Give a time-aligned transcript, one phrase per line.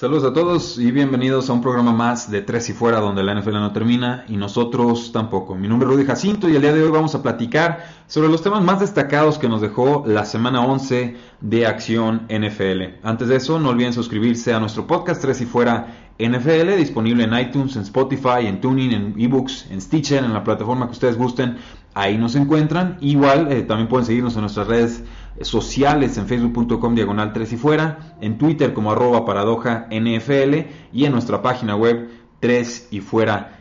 [0.00, 3.34] Saludos a todos y bienvenidos a un programa más de Tres y Fuera donde la
[3.34, 5.54] NFL no termina y nosotros tampoco.
[5.54, 8.40] Mi nombre es Rudy Jacinto y el día de hoy vamos a platicar sobre los
[8.40, 12.98] temas más destacados que nos dejó la semana 11 de Acción NFL.
[13.02, 17.38] Antes de eso, no olviden suscribirse a nuestro podcast Tres y Fuera NFL, disponible en
[17.38, 21.56] iTunes, en Spotify, en Tuning, en eBooks, en Stitcher, en la plataforma que ustedes gusten.
[21.94, 22.98] Ahí nos encuentran.
[23.00, 25.02] Igual eh, también pueden seguirnos en nuestras redes
[25.40, 31.12] sociales en facebook.com diagonal 3 y fuera, en Twitter como arroba paradoja NFL y en
[31.12, 32.08] nuestra página web
[32.40, 33.56] 3 y fuera.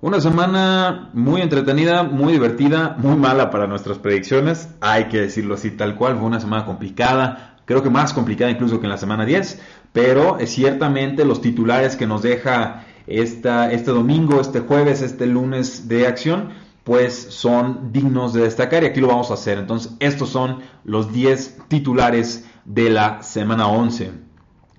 [0.00, 5.70] Una semana muy entretenida, muy divertida, muy mala para nuestras predicciones, hay que decirlo así
[5.70, 9.24] tal cual, fue una semana complicada, creo que más complicada incluso que en la semana
[9.24, 15.26] 10, pero es ciertamente los titulares que nos deja esta, este domingo, este jueves, este
[15.26, 16.50] lunes de acción,
[16.84, 19.58] pues son dignos de destacar y aquí lo vamos a hacer.
[19.58, 24.12] Entonces, estos son los 10 titulares de la semana 11.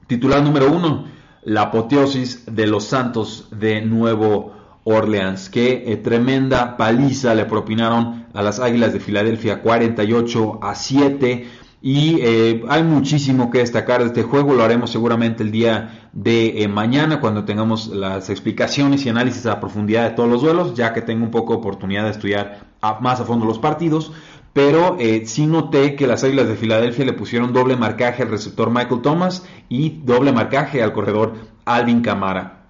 [0.08, 1.06] Titular número 1,
[1.44, 5.50] la apoteosis de los Santos de Nuevo Orleans.
[5.50, 11.48] Qué eh, tremenda paliza le propinaron a las Águilas de Filadelfia 48 a 7
[11.86, 16.64] y eh, hay muchísimo que destacar de este juego, lo haremos seguramente el día de
[16.64, 20.94] eh, mañana cuando tengamos las explicaciones y análisis a profundidad de todos los duelos, ya
[20.94, 22.68] que tengo un poco oportunidad de estudiar
[23.02, 24.14] más a fondo los partidos.
[24.54, 28.70] Pero eh, sí noté que las Águilas de Filadelfia le pusieron doble marcaje al receptor
[28.70, 31.34] Michael Thomas y doble marcaje al corredor
[31.66, 32.62] Alvin Camara.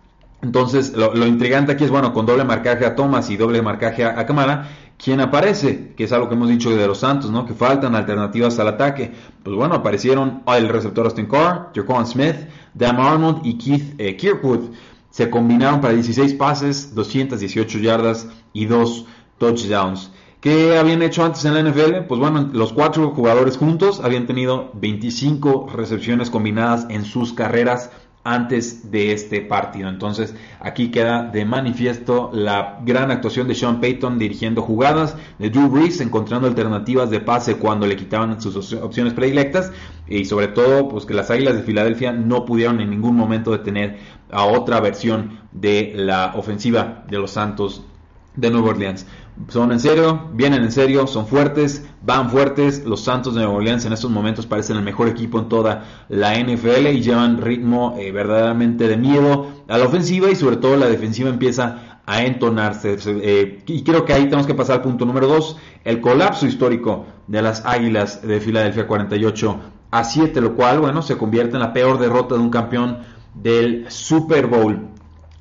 [0.41, 4.19] Entonces, lo, intrigante aquí es, bueno, con doble marcaje a Thomas y doble marcaje a,
[4.19, 5.93] a Camara, ¿Quién aparece?
[5.95, 7.45] Que es algo que hemos dicho de los Santos, ¿no?
[7.45, 9.11] Que faltan alternativas al ataque.
[9.43, 12.35] Pues bueno, aparecieron el receptor Austin Carr, Jaquan Smith,
[12.73, 14.71] Dan Arnold y Keith eh, Kirkwood.
[15.09, 19.05] Se combinaron para 16 pases, 218 yardas y 2
[19.37, 20.11] touchdowns.
[20.43, 22.05] ¿Qué habían hecho antes en la NFL?
[22.05, 27.91] Pues bueno, los cuatro jugadores juntos habían tenido 25 recepciones combinadas en sus carreras
[28.23, 29.89] antes de este partido.
[29.89, 35.69] Entonces aquí queda de manifiesto la gran actuación de Sean Payton dirigiendo jugadas, de Drew
[35.69, 39.71] Brees encontrando alternativas de pase cuando le quitaban sus opciones predilectas
[40.07, 43.97] y sobre todo pues que las Águilas de Filadelfia no pudieron en ningún momento detener
[44.31, 47.83] a otra versión de la ofensiva de los Santos
[48.35, 49.05] de Nueva Orleans.
[49.47, 52.85] Son en serio, vienen en serio, son fuertes, van fuertes.
[52.85, 56.37] Los Santos de Nueva Orleans en estos momentos parecen el mejor equipo en toda la
[56.39, 60.87] NFL y llevan ritmo eh, verdaderamente de miedo a la ofensiva y sobre todo la
[60.87, 62.97] defensiva empieza a entonarse.
[63.05, 67.05] Eh, y creo que ahí tenemos que pasar al punto número 2, el colapso histórico
[67.27, 69.59] de las Águilas de Filadelfia 48
[69.91, 72.99] a 7, lo cual, bueno, se convierte en la peor derrota de un campeón
[73.33, 74.89] del Super Bowl.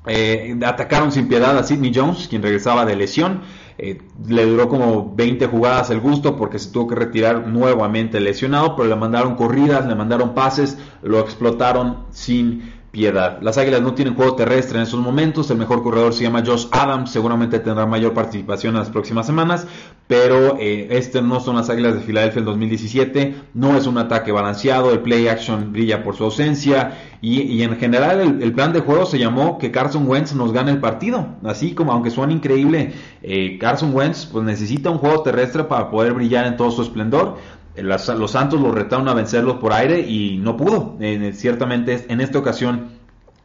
[0.05, 3.41] Eh, atacaron sin piedad a Sidney Jones, quien regresaba de lesión.
[3.77, 8.75] Eh, le duró como 20 jugadas el gusto porque se tuvo que retirar nuevamente lesionado,
[8.75, 13.39] pero le mandaron corridas, le mandaron pases, lo explotaron sin piedad.
[13.41, 15.49] Las Águilas no tienen juego terrestre en esos momentos.
[15.49, 17.09] El mejor corredor se llama Josh Adams.
[17.09, 19.65] Seguramente tendrá mayor participación en las próximas semanas.
[20.05, 23.35] Pero eh, este no son las Águilas de Filadelfia en 2017.
[23.55, 24.93] No es un ataque balanceado.
[24.93, 26.95] El play action brilla por su ausencia.
[27.19, 30.79] Y, en general el, plan de juego se llamó que Carson Wentz nos gane el
[30.79, 31.25] partido.
[31.43, 32.93] Así como aunque suene increíble,
[33.23, 37.37] eh, Carson Wentz pues necesita un juego terrestre para poder brillar en todo su esplendor
[37.75, 40.97] los Santos lo retaron a vencerlos por aire y no pudo.
[41.33, 42.91] ciertamente en esta ocasión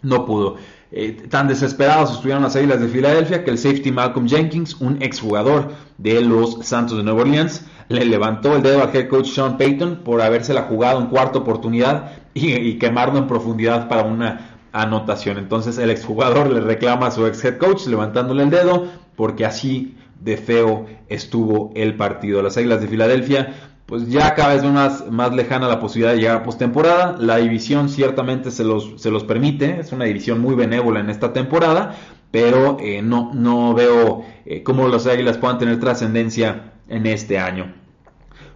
[0.03, 0.57] no pudo.
[0.91, 5.73] Eh, tan desesperados estuvieron las Águilas de Filadelfia que el safety Malcolm Jenkins, un exjugador
[5.99, 9.97] de los Santos de Nueva Orleans, le levantó el dedo al head coach Sean Payton
[10.05, 15.39] por habérsela jugado en cuarta oportunidad y, y quemarlo en profundidad para una anotación.
[15.39, 19.97] Entonces el exjugador le reclama a su ex head coach levantándole el dedo porque así
[20.21, 22.43] de feo estuvo el partido.
[22.43, 26.37] Las Águilas de Filadelfia pues ya cada vez más, más lejana la posibilidad de llegar
[26.37, 27.17] a postemporada.
[27.19, 31.33] La división ciertamente se los, se los permite, es una división muy benévola en esta
[31.33, 31.97] temporada,
[32.31, 37.75] pero eh, no, no veo eh, cómo los Águilas puedan tener trascendencia en este año.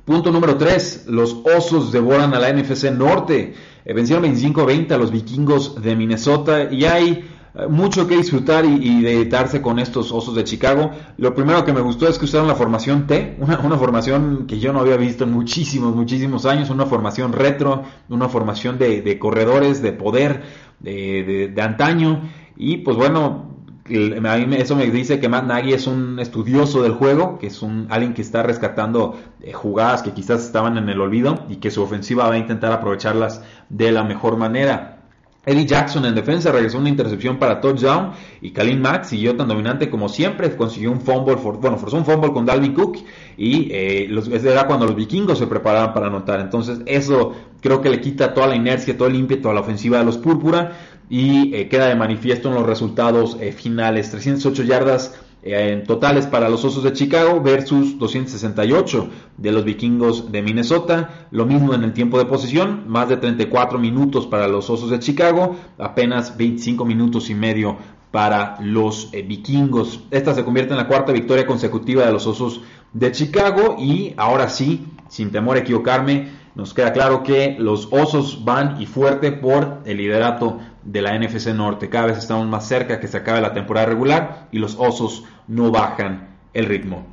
[0.05, 1.07] Punto número 3.
[1.09, 3.55] Los Osos devoran a la NFC Norte.
[3.87, 7.32] Eh, vencieron 25-20 a los vikingos de Minnesota y hay
[7.69, 10.91] mucho que disfrutar y, y dedicarse con estos Osos de Chicago.
[11.19, 14.73] Lo primero que me gustó es que usaron la formación T, una, formación que yo
[14.73, 19.93] no había visto en muchísimos, muchísimos años, una formación retro, una formación de, corredores, de
[19.93, 20.43] poder,
[20.81, 22.23] de, de, de antaño.
[22.57, 23.53] Y pues bueno,
[23.87, 27.63] a mí eso me dice que Matt Nagy es un estudioso del juego, que es
[27.63, 31.71] un alguien que está rescatando eh, jugadas que quizás estaban en el olvido y que
[31.71, 35.02] su ofensiva va a intentar aprovecharlas de la mejor manera.
[35.45, 39.91] Eddie Jackson en defensa regresó una intercepción para touchdown y Kalin Mack siguió tan dominante
[39.91, 42.99] como siempre, consiguió un fumble, bueno, forzó un fumble con Dalvin Cook
[43.37, 46.39] y eh, los, era cuando los vikingos se preparaban para anotar.
[46.39, 49.99] Entonces eso creo que le quita toda la inercia, todo el ímpetu a la ofensiva
[49.99, 50.79] de los púrpura
[51.11, 54.13] y eh, queda de manifiesto en los resultados eh, finales.
[54.13, 60.41] 308 yardas en totales para los Osos de Chicago versus 268 de los Vikingos de
[60.41, 61.27] Minnesota.
[61.31, 65.01] Lo mismo en el tiempo de posición, más de 34 minutos para los Osos de
[65.01, 67.77] Chicago, apenas 25 minutos y medio
[68.13, 70.05] para los vikingos.
[70.11, 72.61] Esta se convierte en la cuarta victoria consecutiva de los Osos
[72.93, 78.45] de Chicago y ahora sí, sin temor a equivocarme, nos queda claro que los Osos
[78.45, 81.89] van y fuerte por el liderato de la NFC Norte.
[81.89, 85.71] Cada vez estamos más cerca que se acabe la temporada regular y los Osos no
[85.71, 87.07] bajan el ritmo.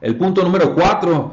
[0.00, 1.32] El punto número 4,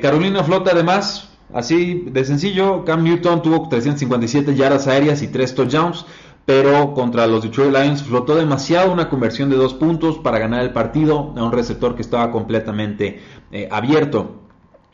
[0.00, 6.06] Carolina flota además, así de sencillo, Cam Newton tuvo 357 yardas aéreas y 3 touchdowns,
[6.44, 10.72] pero contra los Detroit Lions flotó demasiado una conversión de dos puntos para ganar el
[10.72, 13.20] partido a un receptor que estaba completamente
[13.52, 14.40] eh, abierto.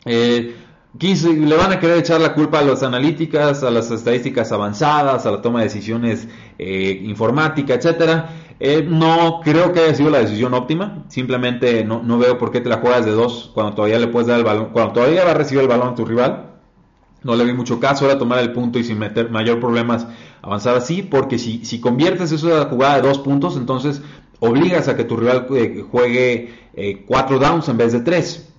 [0.03, 0.53] Eh,
[0.99, 5.31] le van a querer echar la culpa a las analíticas, a las estadísticas avanzadas, a
[5.31, 6.27] la toma de decisiones
[6.57, 8.29] eh, informática, etcétera.
[8.59, 11.03] Eh, no creo que haya sido la decisión óptima.
[11.09, 14.39] Simplemente no, veo por qué te la juegas de dos cuando todavía le puedes dar
[14.39, 16.51] el balón, cuando todavía va a recibir el balón a tu rival.
[17.23, 20.07] No le vi mucho caso, era tomar el punto y sin meter mayor problemas
[20.43, 24.01] avanzar así, porque si, si conviertes eso de la jugada de dos puntos, entonces
[24.39, 28.54] obligas a que tu rival eh, juegue cuatro downs en vez de tres.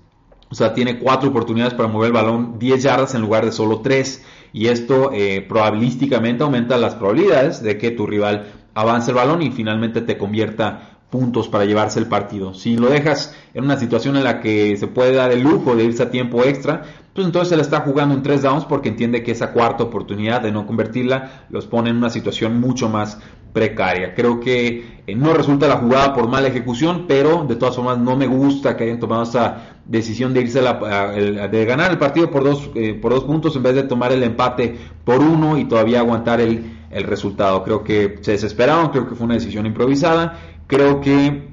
[0.49, 3.81] O sea, tiene cuatro oportunidades para mover el balón 10 yardas en lugar de solo
[3.81, 4.25] 3.
[4.53, 9.51] Y esto eh, probabilísticamente aumenta las probabilidades de que tu rival avance el balón y
[9.51, 12.55] finalmente te convierta puntos para llevarse el partido.
[12.55, 15.85] Si lo dejas en una situación en la que se puede dar el lujo de
[15.85, 16.83] irse a tiempo extra,
[17.15, 20.43] pues entonces se le está jugando en tres downs porque entiende que esa cuarta oportunidad
[20.43, 23.19] de no convertirla los pone en una situación mucho más
[23.55, 24.15] precaria.
[24.15, 28.17] Creo que eh, no resulta la jugada por mala ejecución, pero de todas formas no
[28.17, 32.71] me gusta que hayan tomado esa decisión de irse de ganar el partido por dos,
[32.75, 36.41] eh, por dos puntos en vez de tomar el empate por uno y todavía aguantar
[36.41, 37.63] el, el resultado.
[37.63, 41.49] Creo que se desesperaron, creo que fue una decisión improvisada, creo que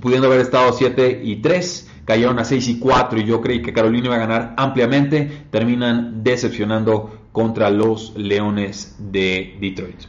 [0.00, 3.72] pudiendo haber estado 7 y 3 cayeron a 6 y 4 y yo creí que
[3.72, 10.00] Carolina iba a ganar ampliamente, terminan decepcionando contra los Leones de Detroit.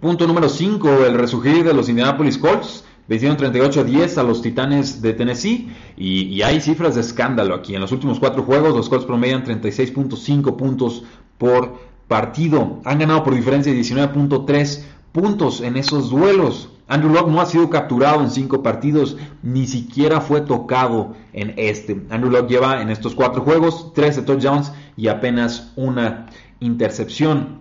[0.00, 2.86] Punto número 5, el resurgir de los Indianapolis Colts.
[3.10, 7.74] Vencieron 38 a 10 a los Titanes de Tennessee y, hay cifras de escándalo aquí.
[7.74, 11.02] En los últimos cuatro juegos los Colts promedian 36.5 puntos
[11.36, 12.80] por partido.
[12.84, 16.70] Han ganado por diferencia de 19.3 puntos en esos duelos.
[16.86, 22.00] Andrew Locke no ha sido capturado en cinco partidos, ni siquiera fue tocado en este.
[22.10, 26.26] Andrew Locke lleva en estos cuatro juegos 13 touchdowns y apenas una
[26.60, 27.58] intercepción.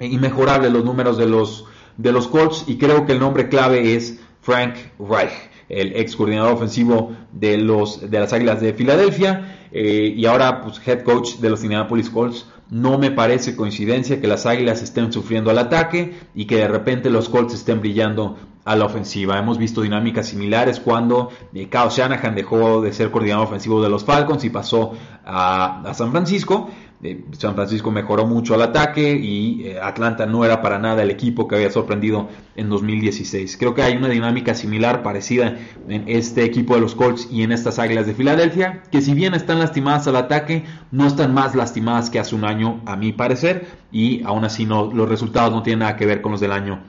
[0.00, 1.66] Inmejorable los números de los,
[1.96, 4.18] de los Colts y creo que el nombre clave es
[4.48, 10.24] Frank Reich, el ex coordinador ofensivo de, los, de las Águilas de Filadelfia eh, y
[10.24, 12.46] ahora pues, head coach de los Indianapolis Colts.
[12.70, 17.10] No me parece coincidencia que las Águilas estén sufriendo al ataque y que de repente
[17.10, 19.38] los Colts estén brillando a la ofensiva.
[19.38, 24.04] Hemos visto dinámicas similares cuando eh, Kyle Shanahan dejó de ser coordinador ofensivo de los
[24.04, 24.92] Falcons y pasó
[25.24, 26.68] a, San Francisco.
[27.02, 31.10] Eh, San Francisco mejoró mucho al ataque y eh, Atlanta no era para nada el
[31.10, 33.56] equipo que había sorprendido en 2016.
[33.56, 35.56] Creo que hay una dinámica similar, parecida
[35.88, 39.32] en este equipo de los Colts y en estas Águilas de Filadelfia, que si bien
[39.32, 43.66] están lastimadas al ataque, no están más lastimadas que hace un año, a mi parecer,
[43.90, 46.82] y aún así no, los resultados no tienen nada que ver con los del año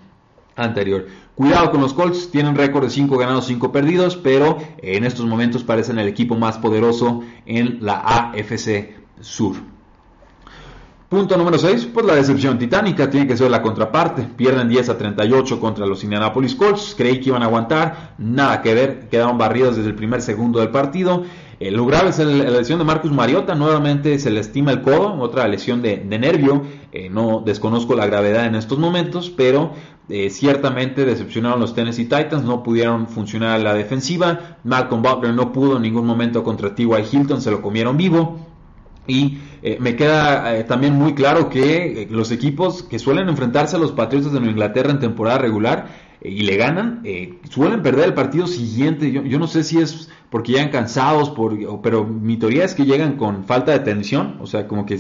[0.59, 1.07] anterior.
[1.39, 5.63] Cuidado con los Colts, tienen récord de 5 ganados, 5 perdidos, pero en estos momentos
[5.63, 9.55] parecen el equipo más poderoso en la AFC Sur.
[11.08, 14.24] Punto número 6, pues la decepción titánica tiene que ser la contraparte.
[14.24, 16.93] Pierden 10 a 38 contra los Indianapolis Colts.
[16.98, 20.72] Creí que iban a aguantar, nada que ver, quedaron barridos desde el primer segundo del
[20.72, 21.24] partido.
[21.60, 25.20] Eh, lo grave es la lesión de Marcus Mariota, nuevamente se le estima el codo,
[25.20, 26.63] otra lesión de, nervio.
[26.94, 29.74] Eh, no desconozco la gravedad en estos momentos, pero
[30.08, 34.58] eh, ciertamente decepcionaron los Tennessee Titans, no pudieron funcionar la defensiva.
[34.63, 36.88] Malcolm Butler no pudo en ningún momento contra T.Y.
[37.12, 38.39] Hilton, se lo comieron vivo.
[39.06, 43.92] Y eh, me queda también muy claro que los equipos que suelen enfrentarse a los
[43.92, 47.01] Patriotas de Nueva Inglaterra en temporada regular y le ganan,
[47.50, 49.12] suelen perder el partido siguiente.
[49.12, 51.33] Yo, no sé si es porque llegan cansados,
[51.81, 55.00] pero mi teoría es que llegan con falta de tensión, o sea, como que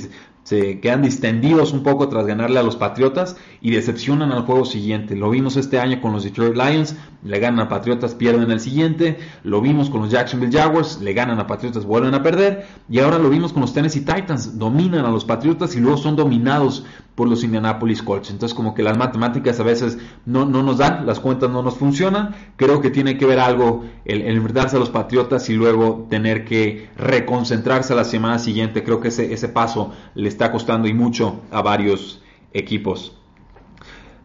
[0.49, 5.15] se quedan distendidos un poco tras ganarle a los Patriotas y decepcionan al juego siguiente.
[5.15, 9.19] Lo vimos este año con los Detroit Lions, le ganan a Patriotas, pierden el siguiente.
[9.43, 12.65] Lo vimos con los Jacksonville Jaguars, le ganan a Patriotas, vuelven a perder.
[12.89, 16.15] Y ahora lo vimos con los Tennessee Titans, dominan a los Patriotas y luego son
[16.15, 16.83] dominados
[17.13, 18.31] por los Indianapolis Colts.
[18.31, 21.75] Entonces como que las matemáticas a veces no, no nos dan, las cuentas no nos
[21.75, 22.33] funcionan.
[22.55, 26.45] Creo que tiene que ver algo el, el enfrentarse a los Patriotas y luego tener
[26.45, 28.83] que reconcentrarse a la semana siguiente.
[28.83, 32.21] Creo que ese, ese paso les está costando y mucho a varios
[32.53, 33.13] equipos.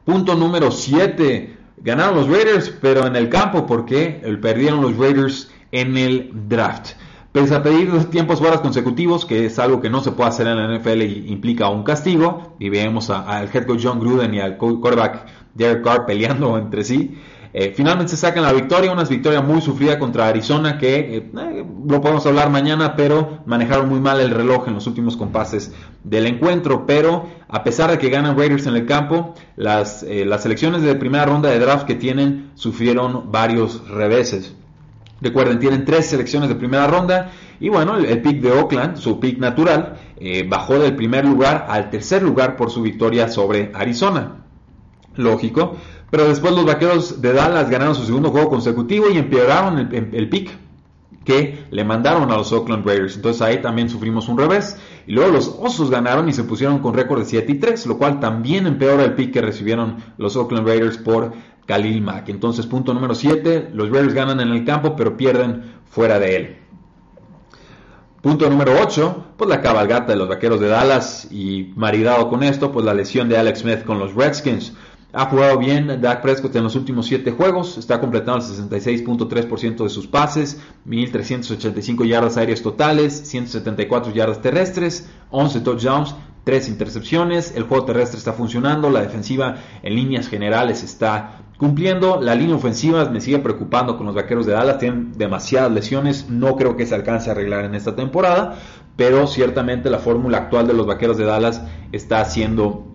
[0.04, 1.56] Punto número 7.
[1.78, 6.92] Ganaron los Raiders, pero en el campo, porque perdieron los Raiders en el draft.
[7.32, 10.56] Pese a pedir tiempos fuera consecutivos, que es algo que no se puede hacer en
[10.56, 14.56] la NFL y implica un castigo, y vemos al head coach John Gruden y al
[14.56, 17.18] quarterback Derek Carr peleando entre sí,
[17.56, 22.00] eh, finalmente sacan la victoria, una victoria muy sufrida contra Arizona que eh, eh, lo
[22.00, 26.84] podemos hablar mañana, pero manejaron muy mal el reloj en los últimos compases del encuentro.
[26.84, 31.26] Pero a pesar de que ganan Raiders en el campo, las, las selecciones de primera
[31.26, 34.56] ronda de draft que tienen sufrieron varios reveses.
[35.20, 37.30] Recuerden, tienen tres selecciones de primera ronda
[37.60, 39.94] y bueno, el, pick de Oakland, su pick natural,
[40.48, 44.40] bajó del primer lugar al tercer lugar por su victoria sobre Arizona.
[45.16, 45.76] Lógico,
[46.14, 50.48] pero después los vaqueros de Dallas ganaron su segundo juego consecutivo y empeoraron el, pick
[51.24, 53.16] que le mandaron a los Oakland Raiders.
[53.16, 54.76] Entonces ahí también sufrimos un revés.
[55.08, 57.98] Y luego los Osos ganaron y se pusieron con récord de 7 y 3, lo
[57.98, 61.32] cual también empeora el pick que recibieron los Oakland Raiders por
[61.66, 62.28] Khalil Mack.
[62.28, 66.56] Entonces, punto número 7, los Raiders ganan en el campo, pero pierden fuera de él.
[68.22, 72.70] Punto número 8, pues la cabalgata de los vaqueros de Dallas y maridado con esto,
[72.70, 74.74] pues la lesión de Alex Smith con los Redskins.
[75.16, 79.88] Ha jugado bien Dak Prescott en los últimos 7 juegos, está completando el 66.3% de
[79.88, 87.84] sus pases, 1.385 yardas aéreas totales, 174 yardas terrestres, 11 touchdowns, 3 intercepciones, el juego
[87.84, 89.54] terrestre está funcionando, la defensiva
[89.84, 94.52] en líneas generales está cumpliendo, la línea ofensiva me sigue preocupando con los vaqueros de
[94.54, 98.56] Dallas, tienen demasiadas lesiones, no creo que se alcance a arreglar en esta temporada,
[98.96, 102.93] pero ciertamente la fórmula actual de los vaqueros de Dallas está siendo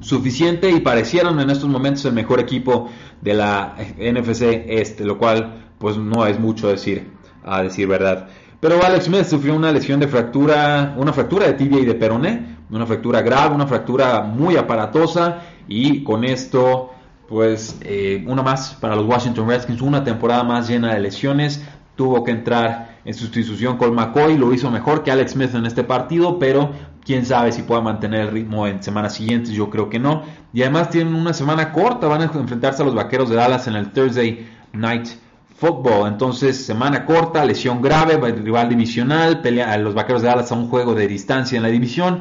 [0.00, 2.88] suficiente y parecieron en estos momentos el mejor equipo
[3.20, 7.10] de la NFC este, lo cual pues no es mucho decir,
[7.44, 8.28] a decir verdad.
[8.60, 12.56] Pero Alex Smith sufrió una lesión de fractura, una fractura de tibia y de peroné,
[12.70, 16.90] una fractura grave, una fractura muy aparatosa y con esto
[17.28, 21.62] pues eh, una más para los Washington Redskins, una temporada más llena de lesiones,
[21.94, 25.84] tuvo que entrar en sustitución con McCoy, lo hizo mejor que Alex Smith en este
[25.84, 26.72] partido, pero
[27.04, 30.22] quién sabe si pueda mantener el ritmo en semanas siguientes, yo creo que no.
[30.52, 33.76] Y además tienen una semana corta, van a enfrentarse a los Vaqueros de Dallas en
[33.76, 35.08] el Thursday Night
[35.56, 36.08] Football.
[36.08, 40.68] Entonces, semana corta, lesión grave, rival divisional, pelea a los Vaqueros de Dallas a un
[40.68, 42.20] juego de distancia en la división.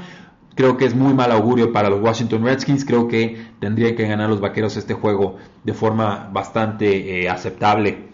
[0.56, 2.84] Creo que es muy mal augurio para los Washington Redskins.
[2.84, 8.08] Creo que tendrían que ganar los Vaqueros este juego de forma bastante eh, aceptable.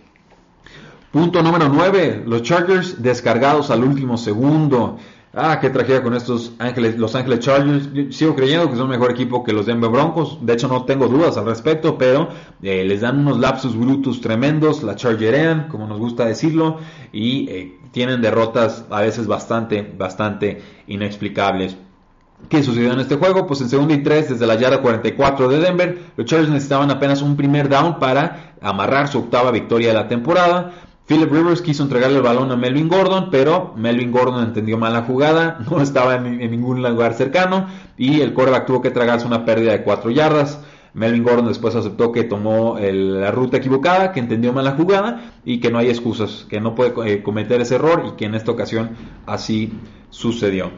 [1.13, 2.23] Punto número 9.
[2.25, 4.97] Los Chargers descargados al último segundo.
[5.35, 7.89] Ah, qué tragedia con estos Ángeles, Los Ángeles Chargers.
[8.15, 10.37] sigo creyendo que son mejor equipo que los Denver Broncos.
[10.41, 12.29] De hecho, no tengo dudas al respecto, pero
[12.61, 14.83] eh, les dan unos lapsus brutos tremendos.
[14.83, 16.77] La Chargerean, como nos gusta decirlo,
[17.11, 21.77] y eh, tienen derrotas a veces bastante, bastante inexplicables.
[22.47, 23.47] ¿Qué sucedió en este juego?
[23.47, 27.23] Pues en segundo y tres, desde la yarda 44 de Denver, los Chargers necesitaban apenas
[27.23, 30.73] un primer down para amarrar su octava victoria de la temporada.
[31.05, 35.01] Philip Rivers quiso entregarle el balón a Melvin Gordon, pero Melvin Gordon entendió mal la
[35.01, 37.67] jugada, no estaba en, ningún lugar cercano
[37.97, 40.61] y el quarterback tuvo que tragarse una pérdida de 4 yardas.
[40.93, 45.59] Melvin Gordon después aceptó que tomó la ruta equivocada, que entendió mal la jugada y
[45.59, 48.51] que no hay excusas, que no puede eh, cometer ese error y que en esta
[48.51, 48.91] ocasión
[49.25, 49.73] así
[50.11, 50.69] sucedió.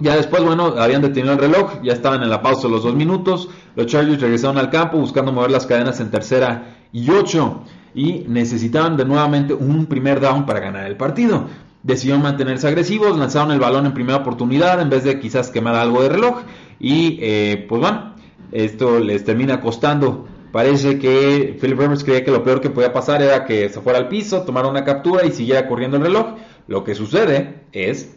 [0.00, 3.48] Ya después, bueno, habían detenido el reloj, ya estaban en la pausa los dos minutos.
[3.76, 7.62] Los Chargers regresaron al campo buscando mover las cadenas en tercera y ocho
[7.94, 11.46] y necesitaban de nuevamente un primer down para ganar el partido.
[11.82, 16.02] Decidieron mantenerse agresivos, lanzaron el balón en primera oportunidad en vez de quizás quemar algo
[16.02, 16.42] de reloj
[16.80, 18.14] y eh, pues bueno,
[18.52, 20.26] esto les termina costando.
[20.50, 23.98] Parece que Philip Rivers creía que lo peor que podía pasar era que se fuera
[23.98, 26.36] al piso, tomara una captura y siguiera corriendo el reloj.
[26.68, 28.16] Lo que sucede es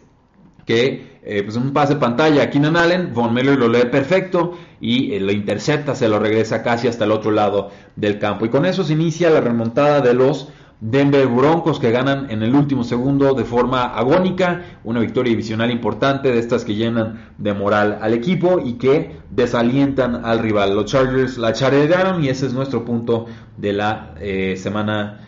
[0.68, 5.14] que eh, pues un pase pantalla a Keenan Allen, Von Miller lo lee perfecto y
[5.14, 8.44] eh, lo intercepta, se lo regresa casi hasta el otro lado del campo.
[8.44, 12.54] Y con eso se inicia la remontada de los Denver Broncos que ganan en el
[12.54, 18.00] último segundo de forma agónica, una victoria divisional importante de estas que llenan de moral
[18.02, 20.76] al equipo y que desalientan al rival.
[20.76, 23.24] Los Chargers la charearon y ese es nuestro punto
[23.56, 25.20] de la eh, semana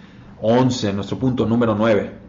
[0.42, 2.19] 11, nuestro punto número 9.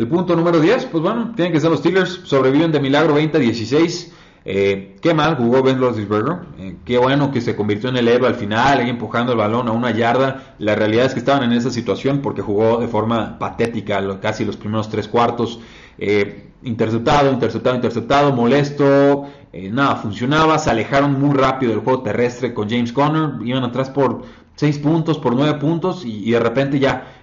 [0.00, 4.08] El punto número 10, pues bueno, tienen que ser los Steelers, sobreviven de milagro 20-16.
[4.46, 6.38] Eh, qué mal jugó Ben Roethlisberger.
[6.58, 9.68] Eh, qué bueno que se convirtió en el héroe al final, ahí empujando el balón
[9.68, 10.54] a una yarda.
[10.58, 14.56] La realidad es que estaban en esa situación porque jugó de forma patética casi los
[14.56, 15.60] primeros tres cuartos.
[15.98, 19.26] Eh, interceptado, interceptado, interceptado, molesto.
[19.52, 20.58] nada, funcionaba.
[20.58, 23.46] Se alejaron muy rápido del juego terrestre con James Conner.
[23.46, 24.22] Iban atrás por
[24.60, 27.14] 6 puntos, por 9 puntos y, de repente ya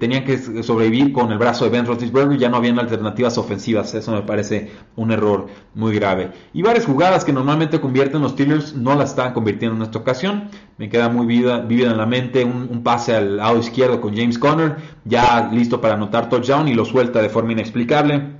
[0.00, 2.38] tenían que sobrevivir con el brazo de Ben Roethlisberger.
[2.38, 3.92] Ya no habían alternativas ofensivas.
[3.92, 6.30] Eso me parece un error muy grave.
[6.54, 10.48] Y varias jugadas que normalmente convierten los Steelers no las estaban convirtiendo en esta ocasión.
[10.78, 14.76] Me queda muy vivida, en la mente un, pase al lado izquierdo con James Conner,
[15.04, 18.38] ya listo para anotar touchdown y lo suelta de forma inexplicable.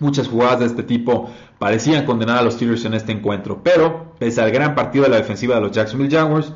[0.00, 4.40] Muchas jugadas de este tipo parecían condenar a los Steelers en este encuentro, pero pese
[4.40, 6.52] al gran partido de la defensiva de los Jacksonville Jaguars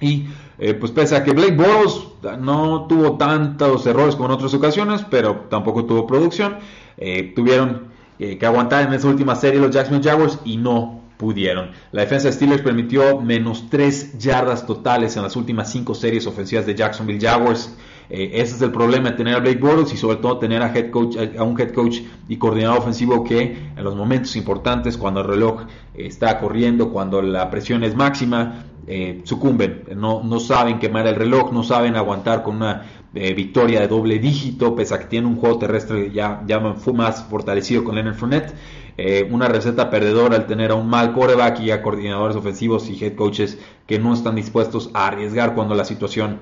[0.00, 2.08] y eh, pues pese a que Blake Bortles
[2.40, 6.56] no tuvo tantos errores como en otras ocasiones, pero tampoco tuvo producción,
[6.96, 7.88] eh, tuvieron
[8.18, 11.70] eh, que aguantar en esa última serie los Jacksonville Jaguars y no pudieron.
[11.92, 16.66] La defensa de Steelers permitió menos 3 yardas totales en las últimas 5 series ofensivas
[16.66, 17.76] de Jacksonville Jaguars.
[18.08, 20.90] Ese es el problema de tener a Blake Bortles y sobre todo tener a, head
[20.90, 25.26] coach, a un head coach y coordinador ofensivo que en los momentos importantes, cuando el
[25.26, 29.84] reloj está corriendo, cuando la presión es máxima, eh, sucumben.
[29.96, 34.76] No, no saben quemar el reloj, no saben aguantar con una victoria de doble dígito,
[34.76, 38.54] pese a que tiene un juego terrestre ya, ya más fortalecido con Leonard Fournette.
[39.00, 43.02] Eh, una receta perdedora al tener a un mal coreback y a coordinadores ofensivos y
[43.02, 46.40] head coaches que no están dispuestos a arriesgar cuando la situación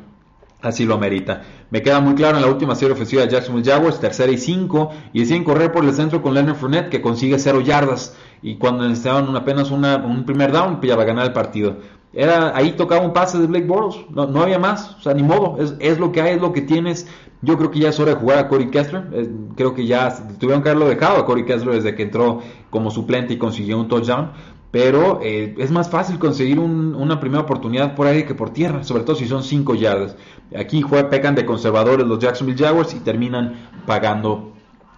[0.62, 1.42] así lo amerita.
[1.70, 4.90] Me queda muy claro en la última serie ofensiva de Jacksonville Jaguars, tercera y cinco,
[5.12, 8.84] y deciden correr por el centro con Leonard Fournette, que consigue cero yardas, y cuando
[8.88, 11.76] necesitaban apenas un primer down, ya va a ganar el partido.
[12.18, 15.22] Era, ahí tocaba un pase de Blake Bortles, no, no había más, o sea, ni
[15.22, 17.06] modo, es, es, lo que hay, es lo que tienes.
[17.42, 20.62] Yo creo que ya es hora de jugar a Corey Kessler, creo que ya tuvieron
[20.62, 24.30] que haberlo dejado a Corey Kessler desde que entró como suplente y consiguió un touchdown,
[24.70, 29.02] pero eh, es más fácil conseguir una primera oportunidad por aire que por tierra, sobre
[29.04, 30.16] todo si son 5 yardas.
[30.58, 34.52] Aquí juegan, pecan de conservadores los Jacksonville Jaguars y terminan pagando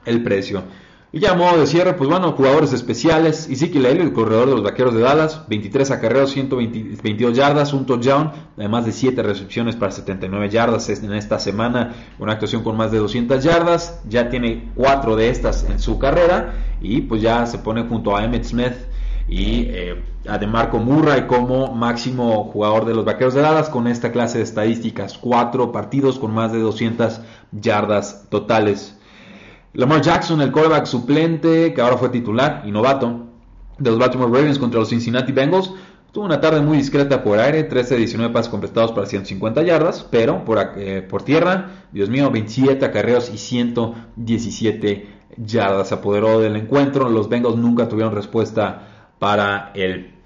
[0.04, 0.62] el precio.
[1.10, 3.48] Y ya a modo de cierre, pues bueno, jugadores especiales.
[3.48, 8.30] Ezekiel Elliott, el corredor de los Vaqueros de Dallas, 23 acarreos, 122 yardas, un touchdown,
[8.58, 12.98] además de 7 recepciones para 79 yardas en esta semana, una actuación con más de
[12.98, 14.02] 200 yardas.
[14.06, 18.22] Ya tiene 4 de estas en su carrera y pues ya se pone junto a
[18.22, 18.74] Emmett Smith
[19.26, 24.12] y eh, a DeMarco Murray como máximo jugador de los Vaqueros de Dallas con esta
[24.12, 25.16] clase de estadísticas.
[25.16, 28.97] 4 partidos con más de 200 yardas totales.
[29.74, 33.26] Lamar Jackson, el quarterback suplente, que ahora fue titular y novato
[33.78, 35.72] de los Baltimore Ravens contra los Cincinnati Bengals,
[36.10, 40.06] tuvo una tarde muy discreta por aire, 13 de 19 pases completados para 150 yardas,
[40.10, 45.88] pero por, eh, por tierra, Dios mío, 27 acarreos y 117 yardas.
[45.88, 50.17] Se apoderó del encuentro, los Bengals nunca tuvieron respuesta para el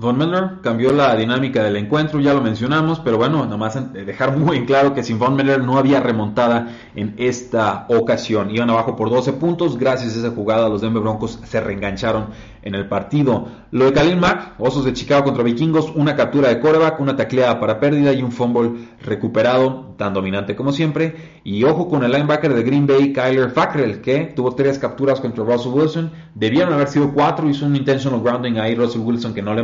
[0.00, 4.34] Von Miller cambió la dinámica del encuentro, ya lo mencionamos, pero bueno, nada más dejar
[4.34, 8.50] muy en claro que sin Von Miller no había remontada en esta ocasión.
[8.50, 12.28] Iban abajo por 12 puntos, gracias a esa jugada los Denver Broncos se reengancharon
[12.62, 13.48] en el partido.
[13.72, 17.60] Lo de Khalil Mack, Osos de Chicago contra Vikingos, una captura de coreback, una tacleada
[17.60, 21.40] para pérdida y un fumble recuperado, tan dominante como siempre.
[21.44, 25.44] Y ojo con el linebacker de Green Bay, Kyler Fackrell, que tuvo tres capturas contra
[25.44, 26.10] Russell Wilson.
[26.34, 29.62] Debieron haber sido cuatro, hizo un intentional grounding ahí Russell Wilson que no le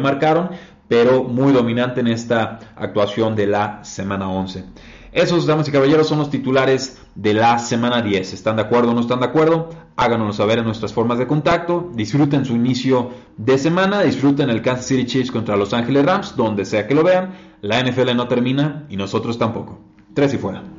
[0.89, 4.65] pero muy dominante en esta actuación de la semana 11.
[5.13, 8.35] Esos, damas y caballeros, son los titulares de la semana 10.
[8.35, 9.71] ¿Están de acuerdo o no están de acuerdo?
[9.97, 11.91] Háganoslo saber en nuestras formas de contacto.
[11.95, 14.03] Disfruten su inicio de semana.
[14.03, 17.35] Disfruten el Kansas City Chiefs contra Los Ángeles Rams, donde sea que lo vean.
[17.63, 19.81] La NFL no termina y nosotros tampoco.
[20.13, 20.76] Tres y fuera.